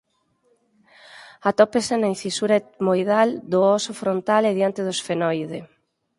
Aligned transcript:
Atópase 1.49 1.93
na 1.97 2.11
incisura 2.15 2.59
etmoidal 2.61 3.29
do 3.51 3.59
óso 3.77 3.91
frontal 4.01 4.41
e 4.49 4.57
diante 4.59 4.81
do 4.85 4.91
esfenoide. 4.97 5.59